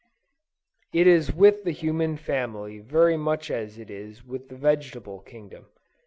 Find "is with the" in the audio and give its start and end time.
1.05-1.69, 3.91-4.55